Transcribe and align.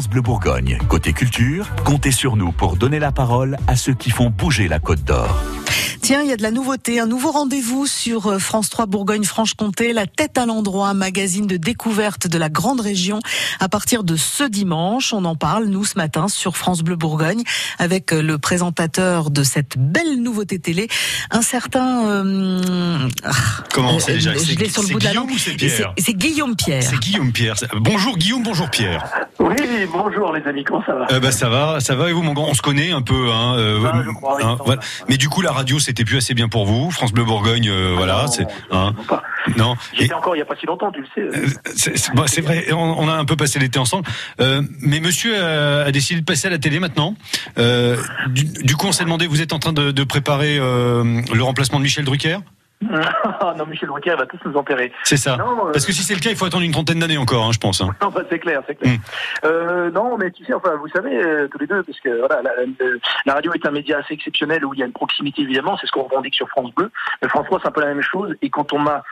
Bourgogne. 0.00 0.78
Côté 0.88 1.12
culture, 1.12 1.68
comptez 1.84 2.12
sur 2.12 2.36
nous 2.36 2.50
pour 2.50 2.76
donner 2.76 2.98
la 2.98 3.12
parole 3.12 3.58
à 3.66 3.76
ceux 3.76 3.92
qui 3.92 4.10
font 4.10 4.30
bouger 4.30 4.66
la 4.66 4.78
Côte 4.78 5.04
d'Or. 5.04 5.61
Tiens, 6.02 6.20
il 6.20 6.28
y 6.28 6.32
a 6.32 6.36
de 6.36 6.42
la 6.42 6.50
nouveauté, 6.50 6.98
un 6.98 7.06
nouveau 7.06 7.30
rendez-vous 7.30 7.86
sur 7.86 8.26
euh, 8.26 8.38
France 8.40 8.70
3 8.70 8.86
Bourgogne-Franche-Comté, 8.86 9.92
la 9.92 10.08
tête 10.08 10.36
à 10.36 10.46
l'endroit, 10.46 10.94
magazine 10.94 11.46
de 11.46 11.56
découverte 11.56 12.26
de 12.26 12.38
la 12.38 12.48
grande 12.48 12.80
région 12.80 13.20
à 13.60 13.68
partir 13.68 14.02
de 14.02 14.16
ce 14.16 14.42
dimanche. 14.42 15.12
On 15.12 15.24
en 15.24 15.36
parle, 15.36 15.66
nous, 15.66 15.84
ce 15.84 15.96
matin, 15.96 16.26
sur 16.26 16.56
France 16.56 16.82
Bleu 16.82 16.96
Bourgogne, 16.96 17.44
avec 17.78 18.12
euh, 18.12 18.20
le 18.20 18.38
présentateur 18.38 19.30
de 19.30 19.44
cette 19.44 19.78
belle 19.78 20.20
nouveauté 20.20 20.58
télé, 20.58 20.88
un 21.30 21.42
certain... 21.42 22.04
Euh, 22.08 23.08
Comment 23.72 24.00
c'est 24.00 24.14
déjà 24.14 24.34
Je 24.34 24.58
l'ai 24.58 24.68
sur 24.68 24.82
le 24.82 24.88
bout 24.88 24.98
de 24.98 25.04
la 25.04 25.12
langue. 25.12 25.30
C'est 25.36 26.14
Guillaume 26.14 26.56
Pierre. 26.56 26.82
C'est 26.82 26.98
Guillaume 26.98 27.30
Pierre. 27.30 27.54
Bonjour 27.76 28.18
Guillaume, 28.18 28.42
bonjour 28.42 28.68
Pierre. 28.70 29.04
Oui, 29.38 29.56
bonjour 29.92 30.32
les 30.32 30.42
amis, 30.44 30.64
comment 30.64 30.84
ça 30.84 30.94
va? 30.94 31.06
Euh, 31.12 31.20
bah, 31.20 31.32
Ça 31.32 31.48
va, 31.48 31.80
ça 31.80 31.94
va 31.94 32.10
et 32.10 32.12
vous 32.12 32.22
mon 32.22 32.32
grand 32.32 32.48
On 32.48 32.54
se 32.54 32.62
connaît 32.62 32.92
un 32.92 33.02
peu. 33.02 33.30
Hein, 33.30 33.56
euh, 33.56 33.80
ah, 33.84 34.02
je 34.04 34.10
crois, 34.10 34.38
hein, 34.42 34.58
voilà. 34.64 34.80
Mais 35.08 35.16
du 35.16 35.28
coup 35.28 35.42
la 35.42 35.52
radio 35.52 35.78
c'était 35.92 36.06
plus 36.06 36.16
assez 36.16 36.32
bien 36.32 36.48
pour 36.48 36.64
vous. 36.64 36.90
France 36.90 37.12
Bleu 37.12 37.24
Bourgogne, 37.24 37.68
euh, 37.68 37.90
ah 37.92 37.96
voilà. 37.96 38.26
c'est, 38.26 38.46
hein, 38.70 38.94
non. 39.58 39.76
J'étais 39.92 40.14
encore 40.14 40.34
il 40.34 40.38
n'y 40.38 40.42
a 40.42 40.46
pas 40.46 40.56
si 40.56 40.64
longtemps, 40.64 40.90
tu 40.90 41.00
le 41.00 41.06
sais. 41.14 41.38
Euh, 41.38 41.46
c'est, 41.74 42.14
bah, 42.14 42.24
c'est 42.26 42.40
vrai, 42.40 42.72
on, 42.72 43.08
a 43.08 43.12
un 43.12 43.26
peu 43.26 43.36
passé 43.36 43.58
l'été 43.58 43.78
ensemble. 43.78 44.08
Euh, 44.40 44.62
mais 44.80 45.00
monsieur 45.00 45.36
a, 45.36 45.82
a, 45.82 45.90
décidé 45.90 46.20
de 46.20 46.24
passer 46.24 46.46
à 46.48 46.50
la 46.50 46.58
télé 46.58 46.80
maintenant. 46.80 47.14
Du, 47.58 48.44
du, 48.44 48.74
coup 48.74 48.86
on 48.86 48.92
s'est 48.92 49.04
demandé, 49.04 49.26
vous 49.26 49.42
êtes 49.42 49.52
en 49.52 49.58
train 49.58 49.74
de, 49.74 49.90
de 49.90 50.04
préparer 50.04 50.56
le 50.56 51.42
remplacement 51.42 51.78
de 51.78 51.84
Michel 51.84 52.06
Drucker? 52.06 52.38
non, 53.56 53.66
Michel 53.66 53.88
Drucker 53.88 54.16
va 54.16 54.26
tous 54.26 54.38
nous 54.44 54.56
enterrer. 54.56 54.92
C'est 55.04 55.16
ça. 55.16 55.34
Euh, 55.34 55.72
Parce 55.72 55.86
que 55.86 55.92
si 55.92 56.02
c'est 56.02 56.14
le 56.14 56.20
cas, 56.20 56.30
il 56.30 56.36
faut 56.36 56.44
attendre 56.44 56.64
une 56.64 56.72
trentaine 56.72 56.98
d'années 56.98 57.18
encore, 57.18 57.44
hein, 57.44 57.52
je 57.52 57.58
pense. 57.58 57.80
Hein. 57.80 57.90
Non, 58.02 58.08
bah, 58.08 58.22
c'est 58.28 58.38
clair, 58.38 58.62
c'est 58.66 58.74
clair. 58.74 58.94
Mm. 58.94 58.98
Euh, 59.44 59.90
non, 59.90 60.16
mais 60.18 60.30
tu 60.30 60.44
sais, 60.44 60.54
enfin, 60.54 60.74
vous 60.76 60.88
savez 60.88 61.16
euh, 61.16 61.48
tous 61.48 61.58
les 61.58 61.66
deux, 61.66 61.82
parce 61.82 62.00
que 62.00 62.18
voilà, 62.18 62.42
la, 62.42 62.50
la, 63.26 63.34
radio 63.34 63.52
est 63.52 63.64
un 63.64 63.70
média 63.70 63.98
assez 63.98 64.14
exceptionnel 64.14 64.64
où 64.64 64.74
il 64.74 64.80
y 64.80 64.82
a 64.82 64.86
une 64.86 64.92
proximité 64.92 65.42
évidemment, 65.42 65.76
c'est 65.80 65.86
ce 65.86 65.92
qu'on 65.92 66.02
revendique 66.02 66.34
sur 66.34 66.48
France 66.48 66.74
Bleu. 66.74 66.90
Mais 67.22 67.28
France 67.28 67.46
3, 67.46 67.60
c'est 67.62 67.68
un 67.68 67.70
peu 67.70 67.80
la 67.80 67.88
même 67.88 68.02
chose. 68.02 68.34
Et 68.42 68.50
quand 68.50 68.72
on 68.72 68.80
m'a 68.80 69.02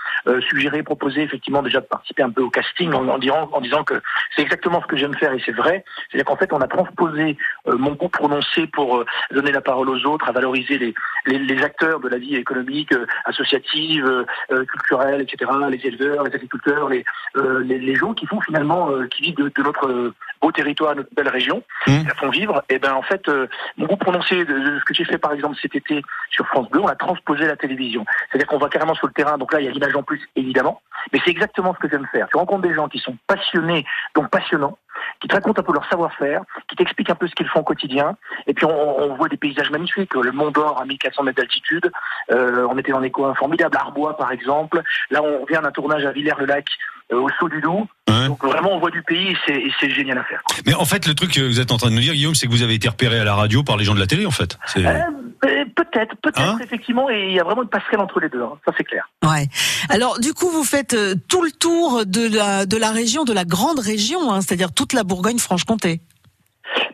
suggéré, 0.49 0.83
proposé 0.83 1.23
effectivement 1.23 1.63
déjà 1.63 1.81
de 1.81 1.87
participer 1.87 2.23
un 2.23 2.31
peu 2.31 2.43
au 2.43 2.51
casting, 2.51 2.93
en, 2.93 3.07
en, 3.09 3.19
disant, 3.19 3.49
en 3.53 3.61
disant 3.61 3.85
que 3.85 3.95
c'est 4.35 4.43
exactement 4.43 4.81
ce 4.83 4.87
que 4.87 4.97
j'aime 4.97 5.15
faire 5.15 5.33
et 5.33 5.43
c'est 5.45 5.55
vrai, 5.55 5.85
c'est-à-dire 6.11 6.27
qu'en 6.27 6.37
fait, 6.37 6.53
on 6.53 6.61
a 6.61 6.69
transposé 6.69 7.37
mon 7.67 7.93
goût 7.93 8.09
prononcé 8.09 8.67
pour 8.67 9.05
donner 9.31 9.53
la 9.53 9.61
parole 9.61 9.89
aux 9.89 10.05
autres, 10.07 10.29
à 10.29 10.33
valoriser 10.33 10.79
les, 10.79 10.95
les, 11.27 11.39
les 11.39 11.63
acteurs 11.63 12.01
de 12.01 12.09
la 12.09 12.19
vie 12.19 12.35
économique, 12.35 12.93
associative, 13.25 13.60
euh, 13.77 14.25
culturelle, 14.65 15.21
etc., 15.21 15.51
les 15.69 15.87
éleveurs, 15.87 16.25
les 16.25 16.35
agriculteurs, 16.35 16.89
les, 16.89 17.05
euh, 17.37 17.63
les, 17.65 17.79
les, 17.79 17.95
gens 17.95 18.15
qui 18.15 18.27
font 18.27 18.41
finalement, 18.41 18.91
euh, 18.91 19.07
qui 19.07 19.23
vivent 19.23 19.37
de, 19.37 19.53
de, 19.55 19.63
notre 19.63 20.13
beau 20.41 20.53
territoire, 20.53 20.95
notre 20.95 21.15
belle 21.15 21.29
région, 21.29 21.63
mmh. 21.87 22.07
la 22.07 22.15
font 22.15 22.31
vivre. 22.31 22.63
Et 22.69 22.79
ben 22.79 22.95
en 22.95 23.03
fait, 23.03 23.31
mon 23.77 23.87
goût 23.87 23.97
prononcé 23.97 24.45
de, 24.45 24.59
de 24.59 24.79
ce 24.79 24.85
que 24.85 24.95
j'ai 24.95 25.05
fait 25.05 25.19
par 25.19 25.33
exemple 25.33 25.57
cet 25.61 25.75
été 25.75 26.03
sur 26.31 26.47
France 26.47 26.69
Bleu, 26.71 26.81
on 26.81 26.89
a 26.89 26.95
transposé 26.95 27.47
la 27.47 27.57
télévision. 27.57 28.05
C'est-à-dire 28.29 28.47
qu'on 28.47 28.59
va 28.59 28.69
carrément 28.69 28.95
sur 28.95 29.07
le 29.07 29.13
terrain. 29.13 29.39
Donc 29.39 29.53
là, 29.53 29.61
il 29.61 29.67
y 29.67 29.69
a 29.69 29.73
l'image 29.73 29.95
en 29.95 30.03
plus, 30.03 30.29
évidemment. 30.37 30.81
Mais 31.13 31.21
c'est 31.25 31.31
exactement 31.31 31.75
ce 31.75 31.79
que 31.79 31.89
j'aime 31.89 32.07
faire. 32.13 32.29
Tu 32.31 32.37
rencontres 32.37 32.63
des 32.63 32.75
gens 32.75 32.89
qui 32.89 32.99
sont 32.99 33.17
passionnés, 33.27 33.85
donc 34.15 34.31
passionnants, 34.31 34.79
qui 35.21 35.29
te 35.29 35.35
racontent 35.35 35.61
un 35.61 35.65
peu 35.65 35.73
leur 35.73 35.89
savoir-faire, 35.89 36.43
qui 36.69 36.77
t'expliquent 36.77 37.11
un 37.11 37.15
peu 37.15 37.29
ce 37.29 37.35
qu'ils 37.35 37.49
font 37.49 37.61
au 37.61 37.65
quotidien. 37.65 38.17
Et 38.47 38.55
puis 38.55 38.65
on, 38.65 39.03
on, 39.03 39.15
voit 39.17 39.29
des 39.29 39.37
paysages 39.37 39.71
magnifiques. 39.71 40.15
Le 40.15 40.33
Mont 40.33 40.51
d'Or 40.51 40.81
à 40.81 40.85
1400 40.85 41.23
mètres 41.23 41.37
d'altitude. 41.37 41.91
Euh, 42.33 42.67
on 42.71 42.79
était 42.79 42.93
dans 42.93 43.01
des 43.01 43.11
coins 43.11 43.35
formidables. 43.35 43.77
Arbois, 43.77 44.17
par 44.17 44.33
exemple. 44.33 44.83
Là, 45.11 45.23
on 45.23 45.45
vient 45.45 45.63
d'un 45.63 45.71
tournage 45.71 46.05
à 46.05 46.13
Villers-le-Lac, 46.13 46.67
euh, 47.13 47.21
au 47.21 47.29
Saut 47.39 47.49
du. 47.49 47.61
Ouais. 47.67 48.27
Donc 48.27 48.45
vraiment, 48.45 48.73
on 48.73 48.81
voit 48.81 48.91
du 48.91 49.03
pays 49.03 49.37
et 49.49 49.71
c'est 49.81 49.91
génial 49.91 50.19
à 50.19 50.25
faire. 50.25 50.43
Mais 50.67 50.75
en 50.75 50.85
fait, 50.85 51.07
le 51.07 51.15
truc 51.15 51.33
que 51.33 51.41
vous 51.41 51.61
êtes 51.61 51.73
en 51.73 51.77
train 51.77 51.91
de 51.91 51.95
nous 51.95 52.01
dire, 52.01 52.15
Guillaume, 52.15 52.35
c'est 52.35 52.47
que 52.47 52.53
vous 52.53 52.63
avez 52.63 52.75
été 52.75 52.89
repéré 52.89 53.19
à 53.19 53.25
la 53.25 53.35
radio 53.35 53.63
par 53.63 53.77
les 53.77 53.85
gens 53.85 53.95
de 53.95 54.01
la 54.01 54.07
télé, 54.07 54.27
en 54.27 54.31
fait. 54.31 54.59
Euh, 54.77 54.99
peut-être, 55.41 56.17
peut-être 56.17 56.41
hein 56.41 56.59
effectivement, 56.63 57.09
et 57.11 57.29
il 57.29 57.35
y 57.35 57.41
a 57.41 57.45
vraiment 57.45 57.63
une 57.63 57.69
passerelle 57.69 58.01
entre 58.01 58.21
les 58.21 58.29
deux. 58.29 58.43
Hein. 58.43 58.59
Ça, 58.65 58.73
c'est 58.77 58.85
clair. 58.85 59.09
Ouais. 59.25 59.49
Alors, 59.89 60.21
du 60.21 60.35
coup, 60.35 60.49
vous 60.49 60.65
faites 60.65 60.95
euh, 60.95 61.15
tout 61.29 61.43
le 61.43 61.51
tour 61.51 62.05
de 62.07 62.35
la 62.35 62.67
de 62.67 62.77
la 62.77 62.91
région, 62.91 63.25
de 63.25 63.33
la 63.33 63.45
grande 63.45 63.79
région, 63.79 64.33
hein, 64.33 64.41
c'est-à-dire 64.41 64.73
toute 64.73 64.93
la 64.93 65.05
Bourgogne-Franche-Comté. 65.05 66.01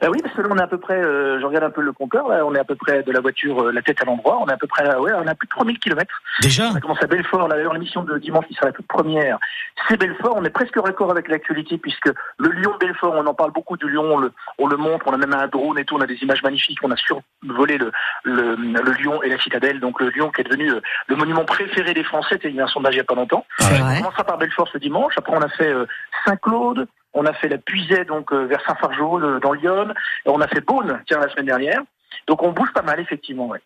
Ben 0.07 0.13
oui, 0.13 0.23
parce 0.23 0.37
que 0.37 0.43
là, 0.43 0.49
on 0.53 0.57
est 0.57 0.63
à 0.63 0.69
peu 0.69 0.79
près, 0.79 0.95
euh, 0.95 1.41
je 1.41 1.45
regarde 1.45 1.65
un 1.65 1.71
peu 1.71 1.81
le 1.81 1.91
compteur, 1.91 2.29
là, 2.29 2.47
on 2.47 2.55
est 2.55 2.61
à 2.61 2.65
peu 2.65 2.77
près 2.77 3.03
de 3.03 3.11
la 3.11 3.19
voiture, 3.19 3.61
euh, 3.61 3.73
la 3.73 3.83
tête 3.83 4.01
à 4.03 4.05
l'endroit, 4.05 4.39
on 4.41 4.47
est 4.47 4.53
à 4.53 4.57
peu 4.57 4.69
près, 4.69 4.87
ouais, 4.99 5.11
on 5.17 5.27
a 5.27 5.35
plus 5.35 5.49
de 5.49 5.51
3000 5.51 5.81
km. 5.81 6.23
Déjà 6.41 6.71
On 6.71 6.77
a 6.77 6.81
commencé 6.81 7.03
à 7.03 7.09
Belfort, 7.09 7.49
là, 7.49 7.57
d'ailleurs, 7.57 7.73
l'émission 7.73 8.05
de 8.05 8.17
dimanche 8.19 8.47
qui 8.47 8.55
sera 8.55 8.67
la 8.67 8.73
toute 8.73 8.87
première, 8.87 9.41
c'est 9.89 9.97
Belfort, 9.97 10.35
on 10.37 10.45
est 10.45 10.51
presque 10.51 10.77
raccord 10.77 11.11
avec 11.11 11.27
l'actualité, 11.27 11.77
puisque 11.77 12.09
le 12.39 12.51
lion 12.51 12.71
de 12.75 12.87
Belfort, 12.87 13.15
on 13.17 13.27
en 13.27 13.35
parle 13.35 13.51
beaucoup 13.51 13.77
du 13.77 13.89
lion, 13.89 14.05
on 14.05 14.19
le, 14.19 14.33
on 14.59 14.69
le 14.69 14.77
montre, 14.77 15.09
on 15.09 15.13
a 15.13 15.17
même 15.17 15.35
un 15.35 15.49
drone 15.49 15.77
et 15.77 15.85
tout, 15.85 15.97
on 15.97 16.01
a 16.01 16.07
des 16.07 16.23
images 16.23 16.45
magnifiques, 16.45 16.79
on 16.85 16.93
a 16.93 16.97
survolé 16.97 17.77
le, 17.77 17.91
le, 18.23 18.55
le 18.55 19.03
lion 19.03 19.21
et 19.25 19.29
la 19.29 19.41
citadelle, 19.41 19.81
donc 19.81 20.01
le 20.01 20.11
lion 20.11 20.31
qui 20.31 20.43
est 20.43 20.45
devenu 20.45 20.71
euh, 20.71 20.81
le 21.09 21.17
monument 21.17 21.45
préféré 21.45 21.95
des 21.95 22.05
Français, 22.05 22.39
il 22.45 22.55
y 22.55 22.61
a 22.61 22.65
un 22.65 22.69
sondage 22.69 22.95
il 22.95 22.99
n'y 22.99 23.01
a 23.01 23.05
pas 23.05 23.17
longtemps. 23.17 23.45
On 23.61 23.97
commencera 23.97 24.23
par 24.23 24.39
Belfort 24.39 24.69
ce 24.73 24.79
dimanche, 24.79 25.15
après 25.17 25.37
on 25.37 25.43
a 25.43 25.49
fait 25.49 25.73
euh, 25.73 25.85
Saint-Claude, 26.25 26.87
on 27.17 27.25
a 27.25 27.33
fait 27.33 27.49
la 27.49 27.59
Puisée 27.59 28.05
donc 28.05 28.33
euh, 28.33 28.45
vers 28.45 28.61
Saint-Fargeau 28.67 29.41
dans 29.41 29.53
Lyon. 29.53 29.93
On 30.27 30.41
a 30.41 30.47
fait 30.47 30.61
Beaune, 30.61 31.03
tiens, 31.07 31.19
la 31.19 31.29
semaine 31.31 31.47
dernière. 31.47 31.83
Donc 32.27 32.43
on 32.43 32.53
bouge 32.53 32.73
pas 32.73 32.83
mal 32.83 33.01
effectivement. 33.01 33.47
Ouais. 33.47 33.61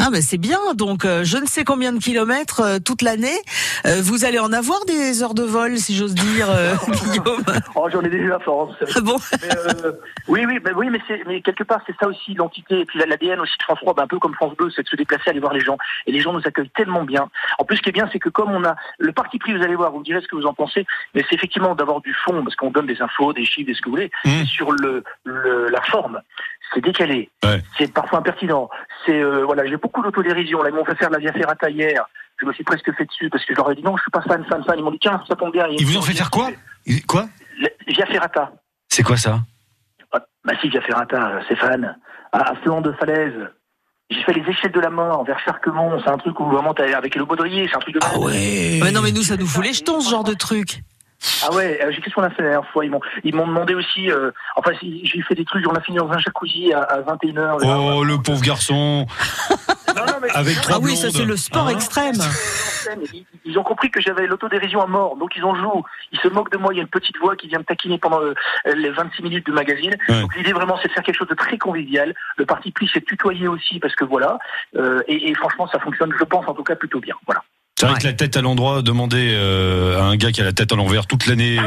Ah 0.00 0.10
ben 0.12 0.22
c'est 0.22 0.38
bien. 0.38 0.58
Donc 0.74 1.04
euh, 1.04 1.24
je 1.24 1.38
ne 1.38 1.46
sais 1.46 1.64
combien 1.64 1.92
de 1.92 1.98
kilomètres 1.98 2.60
euh, 2.60 2.78
toute 2.78 3.02
l'année. 3.02 3.36
Euh, 3.84 4.00
vous 4.00 4.24
allez 4.24 4.38
en 4.38 4.52
avoir 4.52 4.84
des 4.84 5.22
heures 5.22 5.34
de 5.34 5.42
vol, 5.42 5.76
si 5.78 5.96
j'ose 5.96 6.14
dire, 6.14 6.46
Guillaume. 6.88 7.42
oh, 7.74 7.88
j'en 7.90 8.02
ai 8.02 8.08
déjà 8.08 8.36
à 8.36 8.38
force. 8.38 8.76
Ah 8.94 9.00
bon 9.00 9.16
mais, 9.42 9.48
Oui, 10.28 10.44
oui, 10.46 10.60
mais 10.64 10.72
oui, 10.72 10.88
mais, 10.90 11.00
mais 11.26 11.40
quelque 11.40 11.64
part 11.64 11.80
c'est 11.86 11.96
ça 12.00 12.06
aussi 12.06 12.34
l'entité 12.34 12.80
et 12.80 12.84
puis 12.84 12.98
l'ADN 12.98 13.40
aussi 13.40 13.56
de 13.58 13.62
France 13.64 13.78
3, 13.80 13.94
ben, 13.94 14.04
un 14.04 14.06
peu 14.06 14.18
comme 14.18 14.34
France 14.34 14.54
2, 14.58 14.70
c'est 14.70 14.82
de 14.82 14.88
se 14.88 14.96
déplacer, 14.96 15.30
aller 15.30 15.40
voir 15.40 15.52
les 15.52 15.60
gens. 15.60 15.78
Et 16.06 16.12
les 16.12 16.20
gens 16.20 16.32
nous 16.32 16.42
accueillent 16.44 16.70
tellement 16.76 17.04
bien. 17.04 17.28
En 17.58 17.64
plus, 17.64 17.78
ce 17.78 17.82
qui 17.82 17.88
est 17.88 17.92
bien, 17.92 18.08
c'est 18.12 18.20
que 18.20 18.28
comme 18.28 18.52
on 18.52 18.64
a 18.64 18.76
le 18.98 19.12
parti 19.12 19.38
pris, 19.38 19.56
vous 19.56 19.62
allez 19.62 19.74
voir, 19.74 19.90
vous 19.90 20.00
me 20.00 20.04
direz 20.04 20.20
ce 20.20 20.28
que 20.28 20.36
vous 20.36 20.46
en 20.46 20.54
pensez, 20.54 20.86
mais 21.14 21.24
c'est 21.28 21.34
effectivement 21.34 21.74
d'avoir 21.74 22.00
du 22.00 22.14
fond 22.14 22.42
parce 22.44 22.54
qu'on 22.56 22.70
donne 22.70 22.86
des 22.86 23.02
infos, 23.02 23.32
des 23.32 23.44
chiffres, 23.44 23.66
des 23.66 23.74
ce 23.74 23.80
que 23.80 23.86
vous 23.86 23.96
voulez. 23.96 24.10
Mmh. 24.24 24.44
Sur 24.44 24.72
le, 24.72 25.02
le, 25.24 25.68
la 25.70 25.82
forme, 25.82 26.20
c'est 26.74 26.80
décalé, 26.80 27.30
ouais. 27.44 27.62
c'est 27.76 27.92
parfois 27.92 28.18
impertinent. 28.20 28.68
C'est 29.04 29.22
voilà, 29.44 29.66
j'ai 29.66 29.76
beaucoup 29.76 30.02
d'autodérision. 30.02 30.62
Là, 30.62 30.70
ils 30.70 30.74
m'ont 30.74 30.84
fait 30.84 30.96
faire 30.96 31.10
la 31.10 31.18
Via 31.18 31.32
Ferrata 31.32 31.70
hier. 31.70 32.06
Je 32.40 32.46
me 32.46 32.52
suis 32.52 32.64
presque 32.64 32.92
fait 32.94 33.04
dessus 33.04 33.28
parce 33.30 33.44
que 33.44 33.54
je 33.54 33.58
leur 33.58 33.70
ai 33.70 33.74
dit 33.74 33.82
non, 33.82 33.96
je 33.96 34.02
suis 34.02 34.10
pas 34.10 34.22
fan, 34.22 34.44
fan, 34.44 34.62
fan. 34.64 34.78
Ils 34.78 34.84
m'ont 34.84 34.90
dit 34.90 34.98
tiens, 35.00 35.22
ça 35.26 35.34
tombe 35.34 35.52
bien. 35.52 35.66
Ils, 35.68 35.80
ils 35.80 35.86
vous 35.86 35.96
ont 35.96 36.02
fait 36.02 36.14
faire 36.14 36.30
quoi 36.30 36.50
Quoi 37.06 37.28
la 37.60 37.68
Via 37.86 38.06
Ferrata. 38.06 38.52
C'est 38.88 39.02
quoi 39.02 39.16
ça 39.16 39.40
ah, 40.12 40.20
Bah 40.44 40.54
si, 40.60 40.68
Via 40.68 40.80
Ferrata, 40.82 41.40
c'est 41.48 41.56
fan. 41.56 41.96
À, 42.32 42.50
à 42.50 42.54
flanc 42.56 42.80
de 42.80 42.92
falaise. 42.92 43.34
J'ai 44.10 44.22
fait 44.22 44.32
les 44.32 44.48
échelles 44.48 44.72
de 44.72 44.80
la 44.80 44.90
mort 44.90 45.24
vers 45.24 45.38
Charquemont. 45.40 46.00
C'est 46.02 46.10
un 46.10 46.16
truc 46.16 46.38
où 46.40 46.46
vraiment 46.46 46.72
t'as 46.72 46.96
avec 46.96 47.14
le 47.14 47.24
baudrier. 47.24 47.68
C'est 47.68 47.76
un 47.76 47.80
truc 47.80 47.94
de. 47.94 48.00
Ah 48.02 48.18
ouais. 48.18 48.80
Mais 48.82 48.92
non, 48.92 49.02
mais 49.02 49.12
nous, 49.12 49.22
ça 49.22 49.36
nous 49.36 49.46
fout 49.46 49.64
les 49.64 49.72
jetons, 49.72 50.00
ce 50.00 50.10
genre 50.10 50.24
de 50.24 50.34
truc. 50.34 50.80
Ah 51.42 51.52
ouais, 51.52 51.80
euh, 51.82 51.92
qu'est-ce 51.92 52.14
qu'on 52.14 52.22
a 52.22 52.30
fait 52.30 52.42
la 52.42 52.50
dernière 52.50 52.70
fois? 52.70 52.84
Ils 52.84 52.90
m'ont, 52.90 53.00
ils 53.24 53.34
m'ont 53.34 53.46
demandé 53.46 53.74
aussi. 53.74 54.10
Euh, 54.10 54.30
enfin, 54.54 54.70
j'ai 54.80 55.22
fait 55.22 55.34
des 55.34 55.44
trucs. 55.44 55.66
On 55.68 55.74
a 55.74 55.80
fini 55.80 55.98
dans 55.98 56.10
un 56.10 56.18
jacuzzi 56.18 56.72
à, 56.72 56.82
à 56.82 57.00
21h. 57.00 57.58
Oh, 57.62 58.04
le 58.04 58.22
pauvre 58.22 58.40
garçon. 58.40 59.04
non, 59.96 60.06
non, 60.06 60.12
mais... 60.22 60.30
Avec 60.30 60.60
trois 60.60 60.76
ah 60.76 60.80
oui, 60.80 60.96
ça 60.96 61.10
c'est 61.10 61.24
le 61.24 61.36
sport 61.36 61.66
hein 61.66 61.70
extrême. 61.70 62.14
Ils, 63.12 63.24
ils, 63.44 63.58
ont 63.58 63.64
compris 63.64 63.90
que 63.90 64.00
j'avais 64.00 64.26
l'autodérision 64.26 64.80
à 64.80 64.86
mort, 64.86 65.16
donc 65.16 65.34
ils 65.36 65.44
en 65.44 65.54
jouent. 65.54 65.84
Ils 66.12 66.20
se 66.20 66.28
moquent 66.28 66.52
de 66.52 66.58
moi. 66.58 66.72
Il 66.72 66.76
y 66.76 66.80
a 66.80 66.82
une 66.82 66.88
petite 66.88 67.18
voix 67.18 67.34
qui 67.34 67.48
vient 67.48 67.58
me 67.58 67.64
taquiner 67.64 67.98
pendant 67.98 68.22
euh, 68.22 68.34
les 68.66 68.90
26 68.90 69.22
minutes 69.22 69.46
du 69.46 69.52
magazine. 69.52 69.96
Ouais. 70.08 70.20
Donc 70.20 70.36
l'idée 70.36 70.52
vraiment, 70.52 70.78
c'est 70.80 70.88
de 70.88 70.92
faire 70.92 71.02
quelque 71.02 71.18
chose 71.18 71.28
de 71.28 71.34
très 71.34 71.58
convivial. 71.58 72.14
Le 72.36 72.46
parti 72.46 72.70
pris, 72.70 72.88
c'est 72.92 73.00
de 73.00 73.04
tutoyer 73.04 73.48
aussi, 73.48 73.80
parce 73.80 73.94
que 73.96 74.04
voilà. 74.04 74.38
Euh, 74.76 75.02
et, 75.08 75.30
et 75.30 75.34
franchement, 75.34 75.66
ça 75.66 75.80
fonctionne. 75.80 76.12
Je 76.16 76.24
pense 76.24 76.46
en 76.46 76.54
tout 76.54 76.64
cas 76.64 76.76
plutôt 76.76 77.00
bien. 77.00 77.16
Voilà. 77.26 77.42
C'est 77.78 77.86
vrai 77.86 77.94
ouais. 77.94 78.00
que 78.00 78.06
la 78.08 78.12
tête 78.12 78.36
à 78.36 78.40
l'endroit, 78.40 78.82
demander 78.82 79.28
euh, 79.30 80.00
à 80.00 80.02
un 80.02 80.16
gars 80.16 80.32
qui 80.32 80.40
a 80.40 80.44
la 80.44 80.52
tête 80.52 80.72
à 80.72 80.74
l'envers 80.74 81.06
toute 81.06 81.26
l'année 81.26 81.58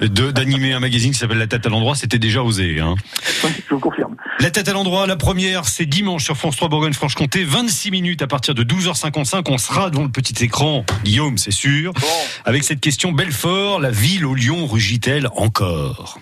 euh, 0.00 0.08
d'animer 0.08 0.72
un 0.72 0.78
magazine 0.78 1.10
qui 1.10 1.18
s'appelle 1.18 1.38
La 1.38 1.48
tête 1.48 1.66
à 1.66 1.68
l'endroit, 1.68 1.96
c'était 1.96 2.20
déjà 2.20 2.44
osé. 2.44 2.78
Hein. 2.78 2.94
Je 3.42 3.74
vous 3.74 3.80
confirme. 3.80 4.14
La 4.38 4.52
tête 4.52 4.68
à 4.68 4.72
l'endroit, 4.72 5.08
la 5.08 5.16
première, 5.16 5.64
c'est 5.64 5.84
dimanche 5.84 6.22
sur 6.22 6.36
France 6.36 6.54
3 6.54 6.68
Bourgogne-Franche-Comté, 6.68 7.42
26 7.42 7.90
minutes 7.90 8.22
à 8.22 8.28
partir 8.28 8.54
de 8.54 8.62
12h55. 8.62 9.42
On 9.48 9.58
sera 9.58 9.90
devant 9.90 10.04
le 10.04 10.10
petit 10.10 10.44
écran, 10.44 10.84
Guillaume, 11.02 11.38
c'est 11.38 11.50
sûr, 11.50 11.92
bon. 11.92 12.06
avec 12.44 12.62
cette 12.62 12.78
question 12.78 13.10
Belfort, 13.10 13.80
la 13.80 13.90
ville 13.90 14.26
au 14.26 14.36
lion 14.36 14.64
rugit-elle 14.64 15.26
encore? 15.34 16.20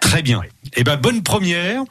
Très 0.00 0.22
bien. 0.22 0.40
Eh 0.74 0.84
ben 0.84 0.96
bonne 0.96 1.22
première. 1.22 1.82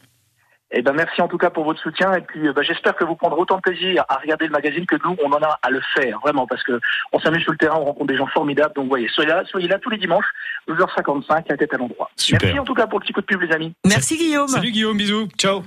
Eh 0.76 0.82
ben 0.82 0.94
merci 0.94 1.22
en 1.22 1.28
tout 1.28 1.38
cas 1.38 1.52
pour 1.52 1.66
votre 1.66 1.80
soutien 1.80 2.14
et 2.14 2.22
puis 2.22 2.42
ben, 2.52 2.64
j'espère 2.64 2.96
que 2.96 3.04
vous 3.04 3.16
prendrez 3.16 3.40
autant 3.40 3.58
de 3.58 3.62
plaisir 3.62 4.04
à 4.10 4.16
regarder 4.18 4.46
le 4.46 4.52
magazine 4.52 4.88
que 4.88 4.96
nous 5.06 5.16
on 5.24 5.32
en 5.32 5.42
a 5.42 5.60
à 5.62 5.70
le 5.70 5.80
faire 5.96 6.20
vraiment 6.22 6.48
parce 6.48 6.64
que 6.64 6.80
on 7.12 7.20
s'amuse 7.20 7.44
sur 7.44 7.52
le 7.52 7.60
terrain, 7.60 7.78
on 7.78 7.86
rencontre 7.86 8.08
des 8.08 8.18
gens 8.18 8.26
formidables 8.28 8.74
donc 8.76 8.88
voyez 8.88 9.08
soyez 9.10 9.30
là, 9.30 9.44
soyez 9.46 9.68
là 9.68 9.78
tous 9.78 9.92
les 9.92 9.98
dimanches 9.98 10.26
12h55 10.68 11.44
la 11.48 11.58
tête 11.58 11.74
à 11.76 11.78
l'endroit. 11.78 12.10
Merci 12.32 12.60
en 12.60 12.64
tout 12.64 12.74
cas 12.74 12.88
pour 12.88 13.00
le 13.00 13.04
petit 13.04 13.14
coup 13.14 13.22
de 13.22 13.26
pub 13.26 13.42
les 13.42 13.54
amis. 13.54 13.74
Merci 13.86 14.18
Guillaume. 14.18 14.48
Salut 14.48 14.72
Guillaume, 14.72 14.98
bisous, 14.98 15.28
ciao. 15.38 15.62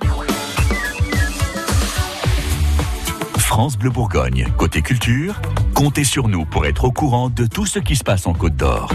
France 3.39 3.79
Bleu 3.79 3.91
Bourgogne, 3.91 4.49
côté 4.59 4.83
culture, 4.83 5.41
comptez 5.73 6.03
sur 6.03 6.27
nous 6.27 6.45
pour 6.45 6.67
être 6.67 6.85
au 6.85 6.91
courant 6.91 7.31
de 7.31 7.47
tout 7.47 7.65
ce 7.65 7.79
qui 7.79 7.95
se 7.95 8.03
passe 8.03 8.27
en 8.27 8.35
Côte 8.35 8.57
d'Or. 8.57 8.91